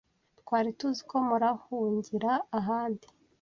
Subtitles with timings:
[0.41, 3.07] Twari tuzi ko murahungira ahandi.